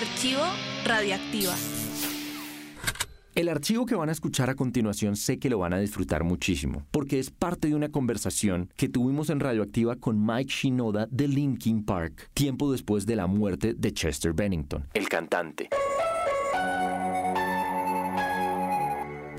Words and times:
Archivo 0.00 0.40
Radioactiva. 0.86 1.52
El 3.34 3.50
archivo 3.50 3.84
que 3.84 3.94
van 3.94 4.08
a 4.08 4.12
escuchar 4.12 4.48
a 4.48 4.54
continuación 4.54 5.14
sé 5.14 5.38
que 5.38 5.50
lo 5.50 5.58
van 5.58 5.74
a 5.74 5.78
disfrutar 5.78 6.24
muchísimo, 6.24 6.86
porque 6.90 7.18
es 7.18 7.30
parte 7.30 7.68
de 7.68 7.74
una 7.74 7.90
conversación 7.90 8.72
que 8.78 8.88
tuvimos 8.88 9.28
en 9.28 9.40
Radioactiva 9.40 9.96
con 9.96 10.24
Mike 10.24 10.50
Shinoda 10.50 11.06
de 11.10 11.28
Linkin 11.28 11.84
Park, 11.84 12.30
tiempo 12.32 12.72
después 12.72 13.04
de 13.04 13.16
la 13.16 13.26
muerte 13.26 13.74
de 13.74 13.92
Chester 13.92 14.32
Bennington, 14.32 14.88
el 14.94 15.06
cantante. 15.06 15.68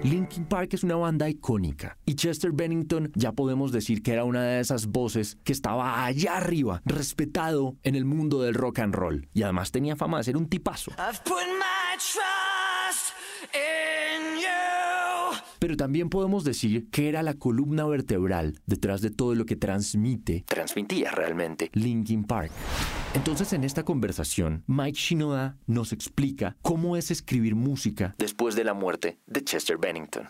Linkin 0.04 0.46
Park 0.46 0.74
es 0.74 0.84
una 0.84 0.96
banda 0.96 1.30
icónica 1.30 1.98
y 2.06 2.16
Chester 2.16 2.52
Bennington 2.52 3.12
ya 3.16 3.34
podemos 3.34 3.72
decir 3.72 4.02
que 4.02 4.14
era 4.14 4.24
una 4.24 4.44
de 4.44 4.60
esas 4.60 4.88
voces 4.88 5.38
que 5.44 5.54
estaba 5.54 6.06
allá 6.06 6.38
arriba, 6.38 6.82
respetado 6.86 7.78
en 7.84 7.96
el 7.96 8.06
mundo 8.06 8.42
del 8.42 8.56
rock 8.56 8.80
and 8.80 8.96
roll 8.96 9.30
y 9.34 9.44
además 9.44 9.72
tenía 9.72 9.96
fama 9.96 10.18
de 10.18 10.24
ser 10.24 10.38
un 10.38 10.50
tipazo. 10.50 10.92
Pero 15.62 15.78
también 15.78 16.10
podemos 16.10 16.44
decir 16.44 16.90
que 16.90 17.08
era 17.08 17.22
la 17.22 17.36
columna 17.36 17.86
vertebral 17.86 18.56
detrás 18.66 19.04
de 19.04 19.12
todo 19.12 19.36
lo 19.36 19.46
que 19.46 19.56
transmite, 19.56 20.44
transmitía 20.48 21.12
realmente 21.12 21.70
Linkin 21.74 22.24
Park. 22.24 22.50
Entonces 23.14 23.54
en 23.54 23.64
esta 23.64 23.84
conversación, 23.84 24.64
Mike 24.66 24.98
Shinoda 24.98 25.60
nos 25.68 25.94
explica 25.94 26.58
cómo 26.64 26.98
es 26.98 27.12
escribir 27.12 27.54
música 27.54 28.16
después 28.18 28.56
de 28.56 28.64
la 28.64 28.74
muerte 28.74 29.20
de 29.28 29.44
Chester 29.44 29.78
Bennington. 29.78 30.28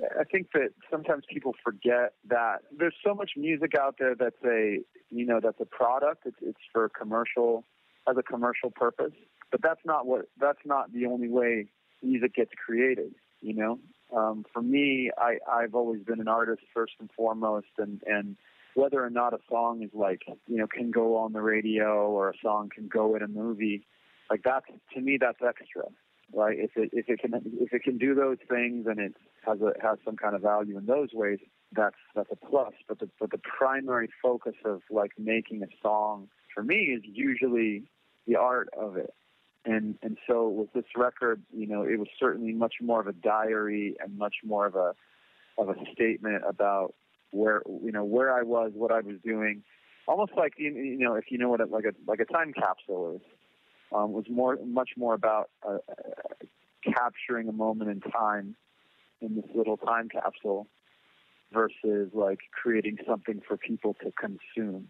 I 0.00 0.24
think 0.28 0.50
that 0.54 0.72
sometimes 0.90 1.24
people 1.32 1.52
forget 1.62 2.14
that 2.28 2.62
there's 2.76 2.96
so 3.04 3.14
much 3.14 3.30
music 3.36 3.78
out 3.78 3.94
there 3.96 4.16
that's 4.16 4.42
a, 4.44 4.82
you 5.08 5.24
know, 5.24 5.38
that's 5.40 5.60
a 5.60 5.66
product. 5.66 6.26
It's, 6.26 6.42
it's 6.42 6.64
for 6.72 6.88
commercial, 6.88 7.62
as 8.08 8.16
a 8.18 8.24
commercial 8.24 8.72
purpose. 8.72 9.14
But 9.52 9.62
that's 9.62 9.84
not 9.84 10.04
what, 10.04 10.26
that's 10.36 10.66
not 10.66 10.92
the 10.92 11.06
only 11.06 11.28
way 11.28 11.68
music 12.02 12.34
gets 12.34 12.50
created. 12.66 13.14
You 13.40 13.54
know, 13.54 13.78
um, 14.14 14.44
for 14.52 14.62
me, 14.62 15.10
I, 15.18 15.38
I've 15.50 15.74
always 15.74 16.02
been 16.02 16.20
an 16.20 16.28
artist 16.28 16.62
first 16.72 16.94
and 17.00 17.10
foremost, 17.16 17.66
and 17.78 18.02
and 18.06 18.36
whether 18.74 19.04
or 19.04 19.10
not 19.10 19.32
a 19.32 19.38
song 19.48 19.82
is 19.82 19.90
like 19.92 20.22
you 20.46 20.56
know 20.56 20.66
can 20.66 20.90
go 20.90 21.16
on 21.16 21.32
the 21.32 21.40
radio 21.40 22.08
or 22.08 22.30
a 22.30 22.34
song 22.42 22.70
can 22.74 22.88
go 22.88 23.16
in 23.16 23.22
a 23.22 23.28
movie, 23.28 23.86
like 24.30 24.42
that's 24.44 24.66
to 24.94 25.00
me 25.00 25.18
that's 25.20 25.38
extra, 25.46 25.84
right? 26.32 26.56
If 26.58 26.76
it 26.76 26.90
if 26.92 27.08
it 27.08 27.20
can 27.20 27.34
if 27.60 27.72
it 27.72 27.82
can 27.82 27.98
do 27.98 28.14
those 28.14 28.38
things 28.48 28.86
and 28.86 29.00
it 29.00 29.14
has 29.44 29.60
a 29.60 29.72
has 29.82 29.98
some 30.04 30.16
kind 30.16 30.34
of 30.34 30.42
value 30.42 30.78
in 30.78 30.86
those 30.86 31.08
ways, 31.12 31.38
that's 31.72 31.96
that's 32.14 32.30
a 32.30 32.36
plus. 32.36 32.74
But 32.88 33.00
the 33.00 33.08
but 33.18 33.30
the 33.30 33.38
primary 33.38 34.08
focus 34.22 34.54
of 34.64 34.82
like 34.90 35.12
making 35.18 35.62
a 35.62 35.68
song 35.82 36.28
for 36.54 36.62
me 36.62 36.96
is 36.96 37.02
usually 37.04 37.84
the 38.26 38.36
art 38.36 38.68
of 38.78 38.96
it 38.96 39.12
and 39.66 39.98
and 40.02 40.16
so 40.28 40.48
with 40.48 40.72
this 40.72 40.84
record, 40.96 41.42
you 41.52 41.66
know, 41.66 41.82
it 41.82 41.98
was 41.98 42.08
certainly 42.18 42.52
much 42.52 42.74
more 42.80 43.00
of 43.00 43.08
a 43.08 43.12
diary 43.12 43.96
and 44.00 44.16
much 44.16 44.36
more 44.44 44.66
of 44.66 44.76
a 44.76 44.94
of 45.58 45.68
a 45.68 45.74
statement 45.92 46.44
about 46.48 46.94
where 47.32 47.62
you 47.66 47.90
know 47.90 48.04
where 48.04 48.32
I 48.32 48.42
was, 48.42 48.72
what 48.74 48.92
I 48.92 49.00
was 49.00 49.16
doing, 49.24 49.64
almost 50.06 50.32
like 50.36 50.54
you 50.56 50.96
know 50.98 51.14
if 51.14 51.24
you 51.30 51.38
know 51.38 51.48
what 51.48 51.60
a, 51.60 51.66
like 51.66 51.84
a 51.84 51.92
like 52.06 52.20
a 52.20 52.24
time 52.24 52.52
capsule 52.52 53.16
is. 53.16 53.22
Um, 53.92 54.12
was 54.12 54.24
more 54.28 54.58
much 54.64 54.90
more 54.96 55.14
about 55.14 55.48
uh, 55.66 55.78
capturing 56.82 57.48
a 57.48 57.52
moment 57.52 57.90
in 57.90 58.00
time 58.00 58.56
in 59.20 59.36
this 59.36 59.44
little 59.54 59.76
time 59.76 60.08
capsule 60.08 60.66
versus 61.52 62.10
like 62.12 62.40
creating 62.50 62.98
something 63.06 63.40
for 63.46 63.56
people 63.56 63.94
to 64.02 64.12
consume. 64.12 64.88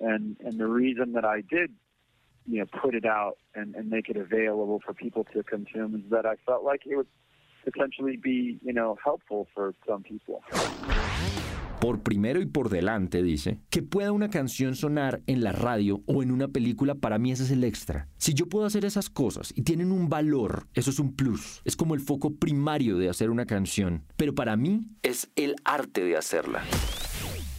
And 0.00 0.36
and 0.40 0.58
the 0.58 0.66
reason 0.66 1.12
that 1.12 1.26
I 1.26 1.42
did 1.42 1.72
you 2.46 2.58
know, 2.58 2.66
put 2.80 2.94
it 2.94 3.04
out 3.04 3.36
and, 3.54 3.74
and 3.74 3.88
make 3.88 4.08
it 4.08 4.16
available 4.16 4.80
for 4.84 4.94
people 4.94 5.24
to 5.32 5.42
consume 5.42 5.94
is 5.96 6.10
that 6.10 6.26
I 6.26 6.36
felt 6.44 6.64
like 6.64 6.86
it 6.86 6.96
would 6.96 7.08
potentially 7.64 8.16
be, 8.16 8.58
you 8.62 8.72
know, 8.72 8.96
helpful 9.04 9.46
for 9.54 9.74
some 9.86 10.02
people. 10.02 10.40
Por 11.80 12.04
primero 12.04 12.40
y 12.40 12.46
por 12.46 12.68
delante, 12.68 13.24
dice, 13.24 13.58
que 13.68 13.82
pueda 13.82 14.12
una 14.12 14.30
canción 14.30 14.76
sonar 14.76 15.20
en 15.26 15.42
la 15.42 15.50
radio 15.50 16.00
o 16.06 16.22
en 16.22 16.30
una 16.30 16.46
película, 16.46 16.94
para 16.94 17.18
mí 17.18 17.32
ese 17.32 17.42
es 17.42 17.50
el 17.50 17.64
extra. 17.64 18.06
Si 18.18 18.34
yo 18.34 18.48
puedo 18.48 18.66
hacer 18.66 18.84
esas 18.84 19.10
cosas 19.10 19.52
y 19.56 19.62
tienen 19.62 19.90
un 19.90 20.08
valor, 20.08 20.68
eso 20.74 20.90
es 20.90 21.00
un 21.00 21.16
plus. 21.16 21.60
Es 21.64 21.74
como 21.74 21.94
el 21.94 22.00
foco 22.00 22.36
primario 22.36 22.98
de 22.98 23.08
hacer 23.08 23.30
una 23.30 23.46
canción. 23.46 24.04
Pero 24.16 24.32
para 24.32 24.56
mí 24.56 24.90
es 25.02 25.32
el 25.34 25.56
arte 25.64 26.04
de 26.04 26.16
hacerla. 26.16 26.62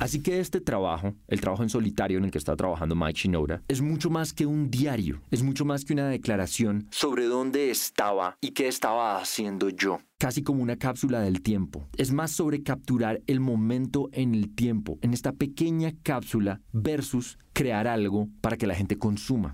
Así 0.04 0.22
que 0.22 0.42
este 0.42 0.60
trabajo, 0.60 1.16
el 1.30 1.40
trabajo 1.40 1.64
en 1.64 1.70
solitario 1.70 2.18
en 2.18 2.26
el 2.26 2.32
que 2.32 2.38
está 2.38 2.58
trabajando 2.58 2.94
Mike 2.94 3.22
Shinoda, 3.22 3.64
es 3.70 3.80
mucho 3.80 4.10
más 4.10 4.34
que 4.34 4.46
un 4.46 4.70
diario, 4.70 5.22
es 5.32 5.44
mucho 5.44 5.64
más 5.64 5.86
que 5.86 5.94
una 5.94 6.10
declaración 6.10 6.90
sobre 6.92 7.24
dónde 7.24 7.72
estaba 7.72 8.38
y 8.42 8.52
qué 8.52 8.68
estaba 8.68 9.16
haciendo 9.16 9.70
yo 9.70 10.02
casi 10.24 10.42
como 10.42 10.64
una 10.64 10.78
cápsula 10.78 11.20
del 11.20 11.42
tiempo. 11.42 11.90
Es 11.98 12.14
más 12.14 12.32
sobre 12.32 12.64
capturar 12.64 13.20
el 13.28 13.42
momento 13.42 14.08
en 14.14 14.34
el 14.34 14.56
tiempo, 14.56 14.98
en 15.02 15.14
esta 15.14 15.34
pequeña 15.34 15.92
cápsula, 16.02 16.62
versus 16.72 17.38
crear 17.52 17.90
algo 17.90 18.30
para 18.40 18.56
que 18.56 18.66
la 18.66 18.74
gente 18.74 18.98
consuma. 18.98 19.54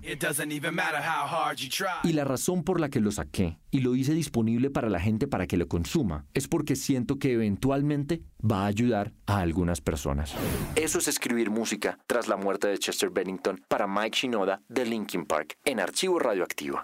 Y 2.04 2.12
la 2.12 2.24
razón 2.24 2.62
por 2.62 2.78
la 2.78 2.88
que 2.88 3.00
lo 3.00 3.10
saqué 3.10 3.58
y 3.72 3.80
lo 3.80 3.96
hice 3.96 4.14
disponible 4.14 4.70
para 4.70 4.88
la 4.88 5.00
gente 5.00 5.26
para 5.26 5.48
que 5.48 5.56
lo 5.56 5.66
consuma 5.66 6.24
es 6.34 6.46
porque 6.46 6.76
siento 6.76 7.18
que 7.18 7.32
eventualmente 7.32 8.22
va 8.40 8.62
a 8.62 8.66
ayudar 8.66 9.12
a 9.26 9.40
algunas 9.40 9.80
personas. 9.80 10.36
Eso 10.76 11.00
es 11.00 11.08
escribir 11.08 11.50
música 11.50 11.98
tras 12.06 12.28
la 12.28 12.36
muerte 12.36 12.68
de 12.68 12.78
Chester 12.78 13.10
Bennington 13.10 13.60
para 13.66 13.88
Mike 13.88 14.16
Shinoda 14.16 14.62
de 14.68 14.86
Linkin 14.86 15.26
Park 15.26 15.58
en 15.64 15.80
Archivo 15.80 16.20
Radioactivo. 16.20 16.80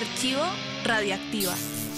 Archivo 0.00 0.40
Radioactiva. 0.82 1.89